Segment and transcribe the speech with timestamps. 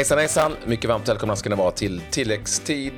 [0.00, 0.52] Hejsan hejsan!
[0.66, 2.92] Mycket varmt välkomna ska ni vara till Tilläggstid,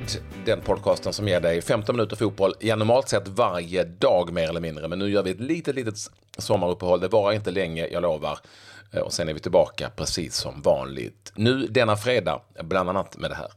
[0.45, 4.61] den podcasten som ger dig 15 minuter fotboll, ja normalt sett varje dag mer eller
[4.61, 4.87] mindre.
[4.87, 5.95] Men nu gör vi ett litet, litet
[6.37, 6.99] sommaruppehåll.
[6.99, 8.37] Det varar inte länge, jag lovar.
[8.93, 11.33] Eh, och sen är vi tillbaka precis som vanligt.
[11.35, 13.51] Nu denna fredag, bland annat med det här.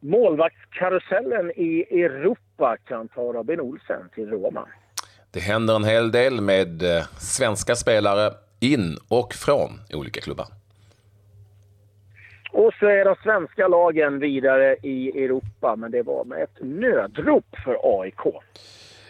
[0.00, 4.68] Målvaktskarusellen i Europa kan ta Robin Olsen till Roma.
[5.30, 10.46] Det händer en hel del med eh, svenska spelare in och från olika klubbar.
[12.52, 17.46] Och så är de svenska lagen vidare i Europa, men det var med ett nödrop
[17.64, 18.20] för AIK.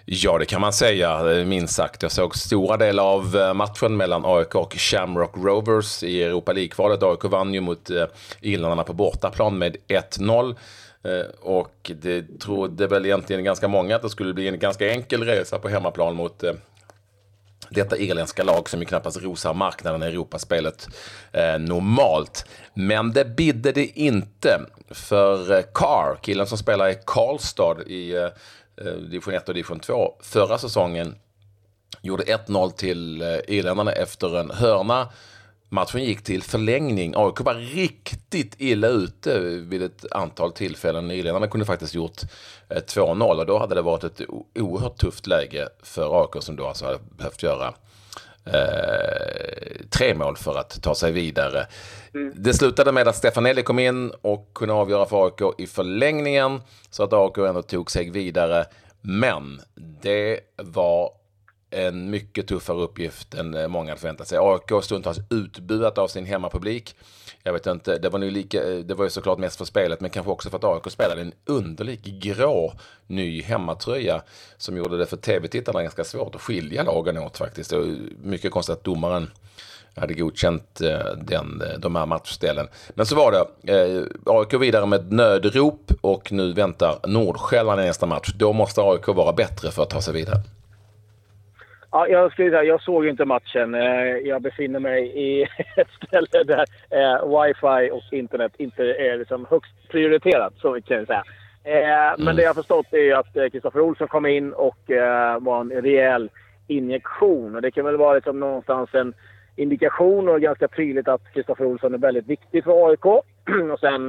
[0.05, 2.03] Ja, det kan man säga, minst sagt.
[2.03, 7.03] Jag såg stora delar av eh, matchen mellan AIK och Shamrock Rovers i Europa League-kvalet.
[7.03, 10.57] AIK vann ju mot eh, Irlandarna irländarna på bortaplan med 1-0.
[11.05, 15.25] Eh, och det trodde väl egentligen ganska många att det skulle bli en ganska enkel
[15.25, 16.45] resa på hemmaplan mot
[17.71, 20.89] detta irländska lag som ju knappast rosar marknaden i Europaspelet
[21.33, 22.45] eh, normalt.
[22.75, 28.25] Men det bidde det inte för eh, Carr, killen som spelar i Karlstad i eh,
[28.25, 31.15] eh division 1 och division 2 förra säsongen,
[32.03, 35.09] gjorde 1-0 till eh, irländarna efter en hörna
[35.73, 37.15] Matchen gick till förlängning.
[37.17, 41.09] AIK var riktigt illa ute vid ett antal tillfällen.
[41.09, 42.21] Nyländarna kunde faktiskt gjort
[42.69, 44.21] 2-0 eh, och då hade det varit ett
[44.55, 47.75] oerhört tufft läge för AIK som då alltså hade behövt göra
[48.45, 51.67] eh, tre mål för att ta sig vidare.
[52.15, 52.33] Mm.
[52.37, 57.03] Det slutade med att Stefanelli kom in och kunde avgöra för AIK i förlängningen så
[57.03, 58.65] att AIK ändå tog sig vidare.
[59.01, 59.61] Men
[60.03, 61.20] det var
[61.71, 64.39] en mycket tuffare uppgift än eh, många hade förväntat sig.
[64.39, 66.95] AIK stundtals utbuat av sin hemmapublik.
[67.43, 70.01] Jag vet inte, det var, nu lika, eh, det var ju såklart mest för spelet,
[70.01, 72.73] men kanske också för att AIK spelade en underlig grå
[73.07, 74.23] ny hemmatröja
[74.57, 77.71] som gjorde det för tv-tittarna ganska svårt att skilja lagen åt faktiskt.
[77.71, 79.31] Det eh, mycket konstigt att domaren
[79.95, 80.81] hade godkänt
[81.17, 82.69] den, de här matchställen.
[82.95, 83.73] Men så var det.
[83.73, 88.33] Eh, AIK vidare med ett nödrop och nu väntar Nordsjälland i nästa match.
[88.35, 90.43] Då måste AIK vara bättre för att ta sig vidare.
[91.93, 93.75] Ja, jag, skulle säga, jag såg inte matchen.
[93.75, 95.43] Eh, jag befinner mig i
[95.77, 101.07] ett ställe där eh, wifi och internet inte är liksom högst prioriterat, så kan jag
[101.07, 101.23] säga.
[101.65, 102.37] Eh, men mm.
[102.37, 104.79] det jag har förstått är att Kristoffer Olsson kom in och
[105.41, 106.31] var en rejäl
[106.67, 107.55] injektion.
[107.55, 109.15] Och det kan väl vara liksom någonstans en
[109.57, 113.05] indikation och ganska tydligt att Kristoffer Olsson är väldigt viktig för AIK.
[113.73, 114.09] och sen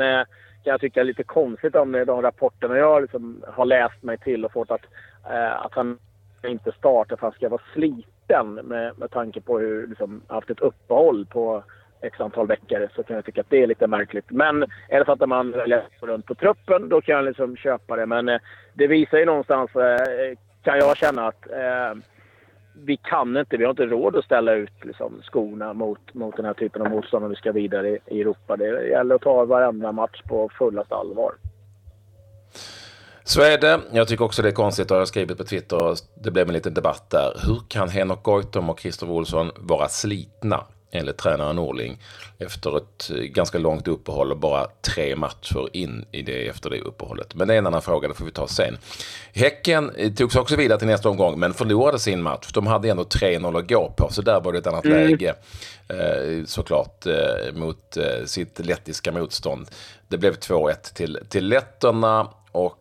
[0.64, 4.52] kan jag tycka lite konstigt om de rapporterna jag liksom har läst mig till och
[4.52, 4.86] fått att,
[5.66, 5.98] att han
[6.50, 10.50] inte starta för att han ska vara sliten med, med tanke på hur liksom, haft
[10.50, 11.64] ett uppehåll på
[12.02, 14.26] x antal veckor så kan jag tycka att det är lite märkligt.
[14.30, 17.96] Men är det så att man väljer runt på truppen då kan jag liksom köpa
[17.96, 18.06] det.
[18.06, 18.40] Men eh,
[18.74, 22.02] det visar ju någonstans, eh, kan jag känna att eh,
[22.74, 26.46] vi kan inte, vi har inte råd att ställa ut liksom, skorna mot, mot den
[26.46, 28.58] här typen av motstånd om vi ska vidare i, i Europa.
[28.58, 31.34] Det gäller att ta varenda match på fullaste allvar.
[33.32, 33.82] Så är det.
[33.92, 36.54] Jag tycker också det är konstigt, och jag har skrivit på Twitter, det blev en
[36.54, 37.40] liten debatt där.
[37.46, 42.00] Hur kan Henok Goitom och Christer Olsson vara slitna, enligt tränaren Norling,
[42.40, 47.36] efter ett ganska långt uppehåll och bara tre matcher in i det efter det uppehållet?
[47.36, 48.78] Men det är en annan fråga, det får vi ta sen.
[49.34, 52.52] Häcken togs också vidare till nästa omgång, men förlorade sin match.
[52.54, 54.98] De hade ändå 3-0 att gå på, så där var det ett annat mm.
[54.98, 55.36] läge.
[55.88, 59.68] Eh, såklart eh, mot eh, sitt lettiska motstånd.
[60.08, 62.78] Det blev 2-1 till, till letterna och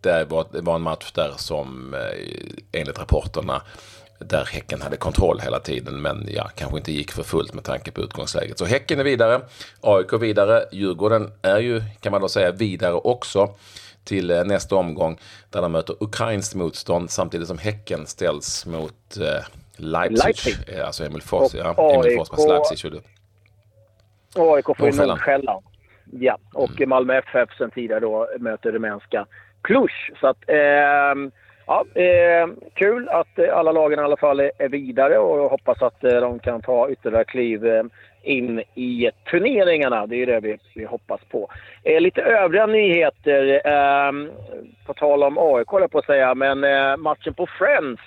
[0.00, 3.62] det var, det var en match där som eh, enligt rapporterna
[4.18, 7.90] där Häcken hade kontroll hela tiden, men ja, kanske inte gick för fullt med tanke
[7.90, 8.58] på utgångsläget.
[8.58, 9.40] Så Häcken är vidare,
[9.80, 13.54] AIK vidare, Djurgården är ju, kan man då säga, vidare också
[14.04, 15.18] till eh, nästa omgång
[15.50, 19.44] där de möter ukrainskt motstånd samtidigt som Häcken ställs mot eh,
[19.76, 20.80] Leipzig, Leipzig.
[20.80, 23.02] alltså Emil Fors, ja, Emil Forsbergs Leipzig.
[24.34, 25.64] AIK får ju Nordsjälland.
[26.20, 26.88] Ja, och mm.
[26.88, 29.26] Malmö FF sen tidigare då möter rumänska
[29.62, 29.90] Cluj.
[30.20, 31.14] Så att, eh,
[31.66, 35.82] ja, eh, kul att eh, alla lagen i alla fall är vidare och jag hoppas
[35.82, 37.84] att eh, de kan ta ytterligare kliv eh,
[38.22, 40.06] in i turneringarna.
[40.06, 41.48] Det är det vi, vi hoppas på.
[41.82, 44.12] Eh, lite övriga nyheter, eh,
[44.86, 46.60] på tal om AIK på att säga, men
[47.00, 48.00] matchen på Friends.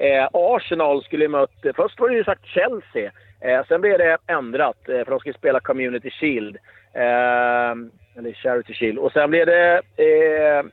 [0.00, 4.76] Eh, Arsenal skulle mött, först var det ju sagt Chelsea, eh, sen blev det ändrat
[4.84, 6.56] för de skulle spela Community Shield.
[6.92, 7.74] Eh,
[8.16, 8.98] eller Charity Shield.
[8.98, 10.64] Och sen blir det eh,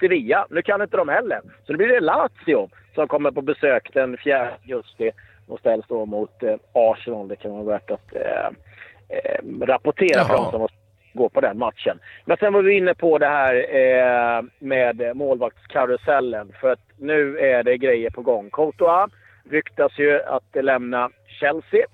[0.00, 0.46] Sevilla.
[0.50, 1.40] Nu kan inte de heller.
[1.66, 5.10] Så nu blir det Lazio som kommer på besök den 4 augusti
[5.48, 7.28] och ställs då mot eh, Arsenal.
[7.28, 8.46] Det kan vara värt att eh,
[9.08, 10.68] eh, rapportera för de som
[11.12, 11.98] gå på den matchen.
[12.24, 16.52] Men sen var vi inne på det här eh, med målvaktskarusellen.
[16.60, 18.50] För att nu är det grejer på gång.
[18.50, 19.12] Courtois
[19.50, 21.86] ryktas ju att lämna Chelsea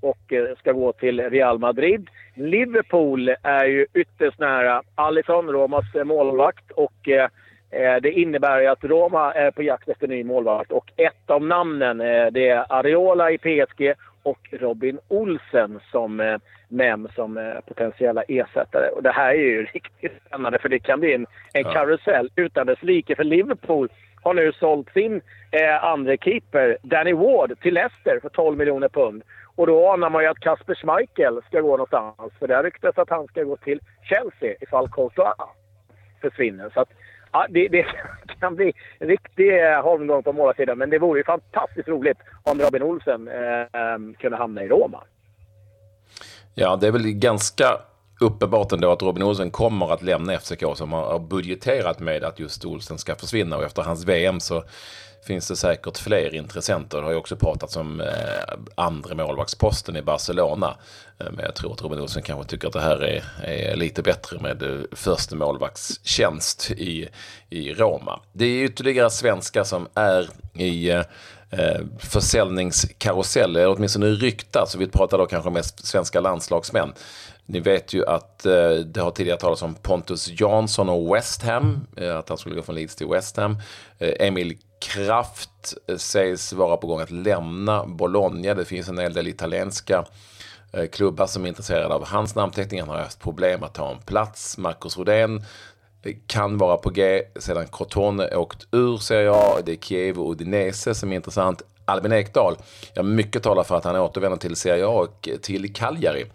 [0.00, 2.08] och eh, ska gå till Real Madrid.
[2.34, 4.82] Liverpool är ju ytterst nära.
[4.94, 6.70] Alisson, Romas eh, målvakt.
[6.70, 7.28] Och eh,
[7.70, 10.72] eh, det innebär ju att Roma är på jakt efter ny målvakt.
[10.72, 11.98] Och ett av namnen
[12.32, 16.38] det är Areola i PSG och Robin Olsen som eh,
[16.68, 18.88] nämns som eh, potentiella ersättare.
[18.88, 21.72] Och det här är ju riktigt spännande för det kan bli en, en ja.
[21.72, 23.16] karusell utan dess like.
[23.16, 23.88] För Liverpool
[24.22, 25.20] har nu sålt sin
[25.50, 29.22] eh, andra keeper Danny Ward till Leicester för 12 miljoner pund.
[29.56, 32.32] Och då anar man ju att Kasper Schmeichel ska gå någonstans.
[32.38, 35.34] För det ryktas att han ska gå till Chelsea ifall Courtois
[36.20, 36.70] försvinner.
[36.74, 36.88] Så att,
[37.32, 37.86] ja, det, det,
[38.42, 40.78] kan bli en riktig eh, holmgång på målarsidan.
[40.78, 45.00] Men det vore ju fantastiskt roligt om Robin Olsen eh, ehm, kunde hamna i Roma.
[46.54, 47.64] Ja, det är väl ganska
[48.22, 52.64] uppenbart ändå att Robin Olsen kommer att lämna FCK som har budgeterat med att just
[52.64, 54.64] Olsen ska försvinna och efter hans VM så
[55.26, 56.98] finns det säkert fler intressenter.
[56.98, 58.06] Det har ju också pratats om eh,
[58.74, 60.76] andra målvaktsposten i Barcelona.
[61.18, 64.02] Eh, men jag tror att Robin Olsen kanske tycker att det här är, är lite
[64.02, 67.08] bättre med eh, första målvaktstjänst i,
[67.50, 68.20] i Roma.
[68.32, 71.02] Det är ytterligare svenskar som är i eh,
[71.50, 74.72] eh försäljningskarusell, eller åtminstone ryktas.
[74.72, 76.92] Så vi pratar då kanske mest svenska landslagsmän.
[77.46, 81.86] Ni vet ju att eh, det har tidigare talats om Pontus Jansson och West Ham,
[81.96, 83.56] eh, att han skulle gå från Leeds till West Ham.
[83.98, 88.54] Eh, Emil Kraft eh, sägs vara på gång att lämna Bologna.
[88.54, 90.04] Det finns en hel del italienska
[90.72, 92.80] eh, klubbar som är intresserade av hans namnteckning.
[92.80, 94.58] Han har haft problem att ta en plats.
[94.58, 95.44] Marcus Rodén
[96.02, 99.58] eh, kan vara på G sedan Crotone åkt ur Serie A.
[99.64, 101.62] Det är Kiev och Udinese som är intressant.
[101.84, 102.56] Albin Ekdal,
[102.94, 106.26] ja, mycket talar för att han återvänder till Serie A och eh, till Cagliari.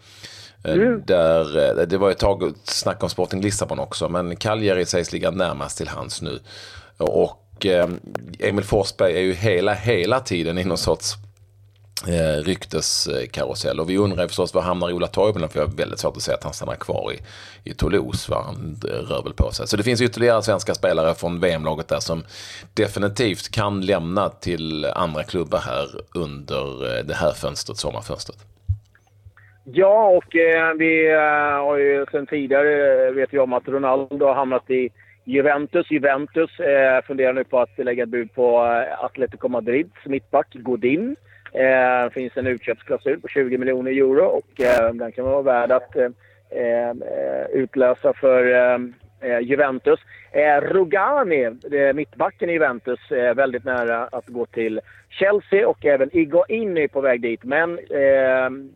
[0.63, 1.04] Mm.
[1.06, 5.77] Där, det var ett tag snack om Sporting Lissabon också, men Cagliari sägs ligga närmast
[5.77, 6.39] till hans nu.
[6.98, 7.89] Och eh,
[8.39, 11.15] Emil Forsberg är ju hela, hela tiden i någon sorts
[12.07, 13.80] eh, rykteskarusell.
[13.80, 15.50] Och vi undrar förstås var hamnar Ola Toivonen?
[15.50, 17.19] För jag har väldigt svårt att se att han stannar kvar i,
[17.69, 18.31] i Toulouse.
[18.31, 18.44] Va?
[18.45, 19.68] Han rör väl på sig.
[19.68, 22.24] Så det finns ytterligare svenska spelare från VM-laget där som
[22.74, 28.38] definitivt kan lämna till andra klubbar här under eh, det här fönstret, sommarfönstret.
[29.72, 34.25] Ja, och eh, vi eh, har ju sedan tidigare eh, vet vi om att Ronaldo
[34.25, 34.90] har hamnat i
[35.24, 35.92] Juventus.
[35.92, 41.16] Juventus eh, funderar nu på att lägga ett bud på eh, Atletico Madrids mittback Godin.
[41.54, 45.72] Det eh, finns en utköpsklausul på 20 miljoner euro och eh, den kan vara värd
[45.72, 46.10] att eh,
[46.50, 46.96] eh
[47.54, 48.78] utlösa för eh,
[49.22, 50.00] Eh, Juventus.
[50.31, 54.80] Eh, Rugani, eh, mittbacken i Juventus, är väldigt nära att gå till
[55.10, 57.44] Chelsea och även Igoini är på väg dit.
[57.44, 57.80] Men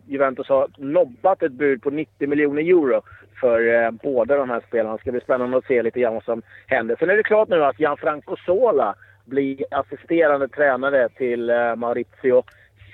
[0.08, 3.02] Juventus har nobbat ett bud på 90 miljoner euro
[3.42, 4.96] för eh, båda de här spelarna.
[4.96, 6.96] Det ska bli spännande att se lite grann vad som händer.
[7.00, 8.96] Sen är det klart nu att Gianfranco Sola
[9.26, 12.44] blir assisterande tränare till eh, Maurizio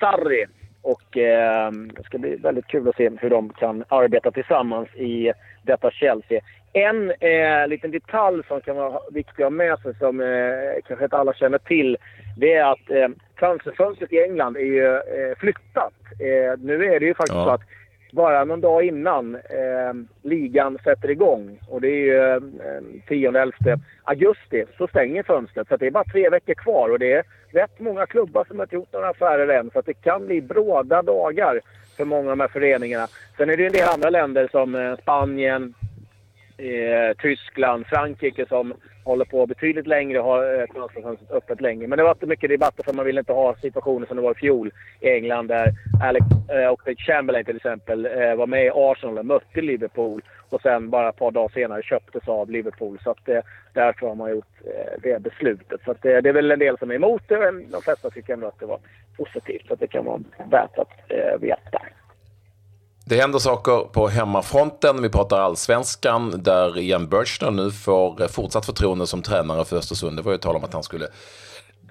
[0.00, 0.46] Sarri.
[0.82, 5.32] Och eh, det ska bli väldigt kul att se hur de kan arbeta tillsammans i
[5.62, 6.40] detta Chelsea.
[6.72, 11.04] En eh, liten detalj som kan vara viktig att ha med sig, som eh, kanske
[11.04, 11.96] inte alla känner till,
[12.36, 15.94] det är att eh, transferfönstret i England är ju eh, flyttat.
[16.18, 17.44] Eh, nu är det ju faktiskt ja.
[17.44, 17.60] så att
[18.12, 22.40] bara någon dag innan eh, ligan sätter igång, och det är ju eh,
[23.08, 25.68] 10-11 augusti, så stänger fönstret.
[25.68, 28.74] Så det är bara tre veckor kvar och det är rätt många klubbar som inte
[28.74, 29.70] gjort några affärer än.
[29.70, 31.60] Så det kan bli bråda dagar
[31.96, 33.06] för många av de här föreningarna.
[33.36, 35.74] Sen är det en del andra länder som eh, Spanien,
[36.58, 38.74] eh, Tyskland, Frankrike som
[39.04, 41.86] håller på betydligt längre och har eh, transferfönstret öppet länge.
[41.86, 44.32] Men det har varit mycket debatter för man vill inte ha situationer som det var
[44.32, 45.72] i fjol i England där
[46.02, 50.62] Alex eh, och Chamberlain till exempel eh, var med i Arsenal och mötte Liverpool och
[50.62, 52.98] sen bara ett par dagar senare köptes av Liverpool.
[53.04, 53.40] Så att, eh,
[53.72, 55.80] därför har man gjort eh, det beslutet.
[55.84, 58.10] Så att, eh, det är väl en del som är emot det men de flesta
[58.10, 58.80] tycker ändå att det var
[59.16, 59.66] positivt.
[59.66, 61.82] Så att det kan vara värt att eh, veta.
[63.08, 65.02] Det händer saker på hemmafronten.
[65.02, 70.16] Vi pratar allsvenskan där Ian Birchner nu får fortsatt förtroende som tränare för Östersund.
[70.16, 71.08] Det var ju tal om att han skulle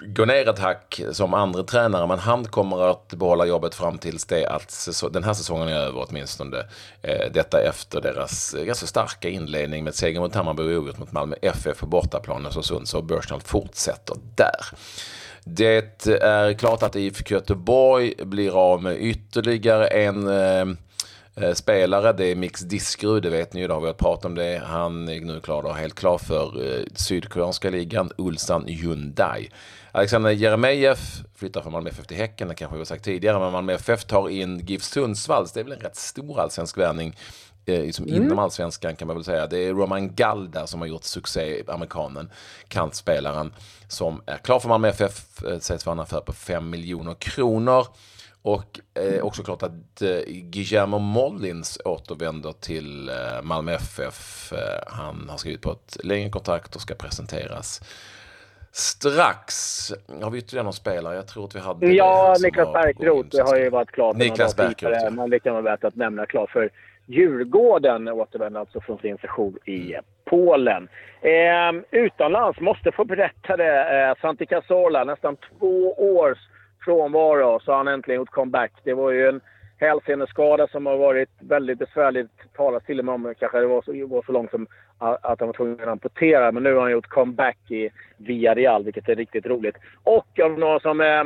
[0.01, 4.25] gå ner ett hack som andra tränare men han kommer att behålla jobbet fram tills
[4.25, 6.57] det att den här säsongen är över åtminstone.
[7.01, 11.11] Eh, detta efter deras eh, ganska starka inledning med seger mot Hammarby och oavgjort mot
[11.11, 14.65] Malmö FF på bortaplan i Östersund så Börsnall fortsätter där.
[15.43, 20.65] Det är klart att IFK Göteborg blir av med ytterligare en Eh,
[21.53, 22.13] spelare.
[22.13, 24.61] Det är Mix Diskerud, det vet ni ju, det har vi pratat om det.
[24.65, 29.49] Han är nu klar, då, helt klar för eh, sydkoreanska ligan, Ulsan Hyundai.
[29.91, 33.51] Alexander Jeremejeff flyttar från Malmö FF till Häcken, det kanske vi har sagt tidigare, men
[33.51, 37.15] Malmö FF tar in GIF Sundsvall, så det är väl en rätt stor allsvensk värvning.
[37.65, 38.23] Eh, liksom mm.
[38.23, 39.47] Inom allsvenskan kan man väl säga.
[39.47, 42.31] Det är Roman Galda som har gjort succé, amerikanen,
[42.67, 43.53] kantspelaren,
[43.87, 47.87] som är klar för Malmö FF, eh, sägs vara affär på 5 miljoner kronor.
[48.47, 54.53] Och eh, också klart att eh, Guillermo Mollins återvänder till eh, Malmö FF.
[54.53, 57.81] Eh, han har skrivit på ett längre kontrakt och ska presenteras
[58.71, 59.53] strax.
[60.21, 61.15] Har vi ytterligare någon spelare?
[61.15, 63.45] Jag tror att vi hade Ja, Niklas Bärkroth.
[63.45, 64.17] Har ju varit klart.
[64.17, 65.09] Niklas Bärkroth, ja.
[65.09, 66.69] Men det kan vara värt att nämna klart för
[67.05, 70.87] Djurgården återvänder alltså från sin session i Polen.
[71.21, 73.99] Eh, utomlands, måste få berätta det.
[73.99, 76.37] Eh, Santi Cazorla, nästan två års
[76.87, 78.71] frånvaro så har han äntligen gjort comeback.
[78.83, 79.41] Det var ju en
[79.77, 82.25] hälseneskada som har varit väldigt besvärlig.
[82.25, 84.67] Det talas till och med om kanske det var så, var så långt som
[84.97, 86.51] att han var tvungen att amputera.
[86.51, 89.75] Men nu har han gjort comeback i Villarreal, vilket är riktigt roligt.
[90.03, 91.19] Och om någon som eh,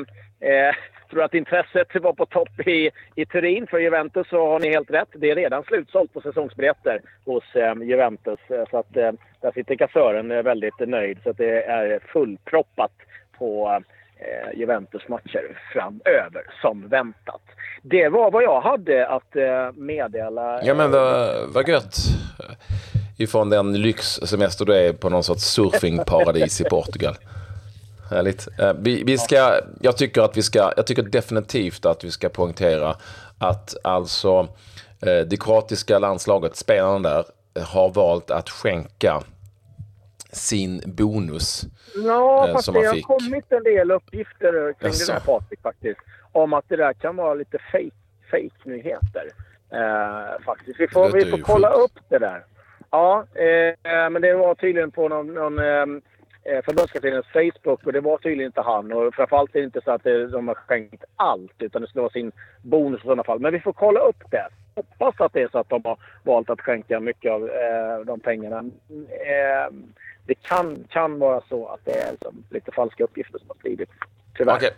[0.49, 0.75] eh,
[1.09, 4.91] tror att intresset var på topp i, i Turin för Juventus så har ni helt
[4.91, 5.09] rätt.
[5.13, 8.39] Det är redan slutsålt på säsongsbiljetter hos eh, Juventus.
[8.49, 11.19] Eh, så att, eh, där sitter kassören eh, väldigt nöjd.
[11.23, 12.91] Så att det är fullproppat
[13.37, 13.79] på eh,
[14.21, 17.41] eh, Juventus-matcher framöver, som väntat.
[17.81, 20.59] Det var vad jag hade att eh, meddela.
[20.59, 20.67] Eh.
[20.67, 21.95] Ja, men vad, vad gött.
[23.17, 27.15] Ifrån den lyxsemester du är på någon sorts surfingparadis i Portugal.
[28.09, 28.47] Härligt.
[28.59, 32.29] Eh, vi, vi ska, jag, tycker att vi ska, jag tycker definitivt att vi ska
[32.29, 32.95] poängtera
[33.37, 34.47] att alltså
[35.01, 37.25] eh, det kroatiska landslaget, spelarna där,
[37.65, 39.21] har valt att skänka
[40.31, 41.63] sin bonus.
[42.05, 43.05] Ja, eh, fast det har fick.
[43.05, 45.13] kommit en del uppgifter kring Jaså.
[45.13, 46.00] det där Patrik faktiskt.
[46.31, 47.91] Om att det där kan vara lite fake,
[48.31, 49.25] fake nyheter.
[49.71, 50.79] Eh, faktiskt.
[50.79, 51.83] Vi får, vi får kolla sjukt.
[51.83, 52.43] upp det där.
[52.91, 55.85] Ja, eh, men det var tydligen på någon, någon eh,
[56.43, 58.91] eh, förbundskaptenens Facebook och det var tydligen inte han.
[58.91, 62.11] Och framförallt är det inte så att de har skänkt allt utan det skulle vara
[62.11, 63.39] sin bonus i sådana fall.
[63.39, 64.47] Men vi får kolla upp det.
[64.75, 68.19] Hoppas att det är så att de har valt att skänka mycket av eh, de
[68.19, 68.57] pengarna.
[69.09, 69.73] Eh,
[70.25, 73.91] det kan, kan vara så att det är liksom lite falska uppgifter som har spridits.
[74.37, 74.55] Tyvärr.
[74.55, 74.71] Okej.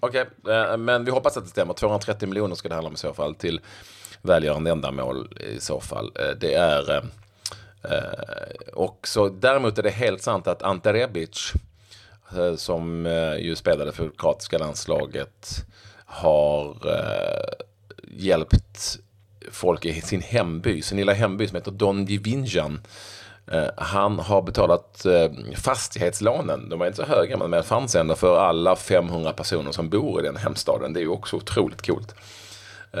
[0.00, 0.24] Okay.
[0.44, 0.54] okay.
[0.54, 1.74] Eh, men vi hoppas att det stämmer.
[1.74, 3.60] 230 miljoner ska det handla om i så fall till
[4.22, 6.12] välgörande ändamål i så fall.
[6.14, 7.02] Eh, det är
[7.84, 11.52] Eh, eh och så däremot är det helt sant att Ante Rebic,
[12.36, 13.06] eh, som
[13.38, 15.48] ju spelade för kroatiska landslaget,
[16.06, 16.76] har
[18.10, 18.98] hjälpt
[19.50, 22.80] folk i sin hemby, sin lilla hemby som heter Don Divinjan.
[23.52, 26.68] Eh, han har betalat eh, fastighetslånen.
[26.68, 30.20] De var inte så höga, men det fanns ändå för alla 500 personer som bor
[30.20, 30.92] i den hemstaden.
[30.92, 32.14] Det är ju också otroligt coolt.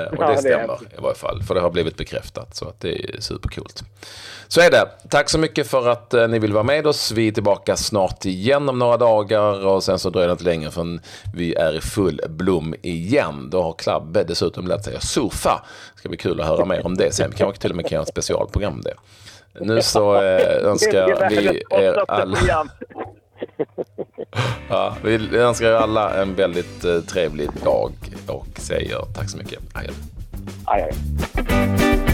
[0.04, 2.56] Och det stämmer i varje fall, för det har blivit bekräftat.
[2.56, 3.82] Så att det är supercoolt.
[4.48, 4.88] Så är det.
[5.08, 7.12] Tack så mycket för att eh, ni vill vara med oss.
[7.12, 10.70] Vi är tillbaka snart igen om några dagar och sen så dröjer det inte längre
[10.70, 11.00] förrän
[11.34, 13.50] vi är i full blom igen.
[13.50, 15.62] Då har Klabbe dessutom lärt sig att surfa.
[15.94, 17.30] Det ska bli kul att höra mer om det sen.
[17.30, 18.94] Vi kanske till och med kan göra ett specialprogram om det.
[19.60, 22.38] Nu så eh, önskar vi er alla...
[24.68, 27.92] Ja, vi önskar er alla en väldigt eh, trevlig dag
[28.26, 29.58] och säger tack så mycket.
[29.72, 29.92] Adjö.
[30.64, 32.05] Adjö.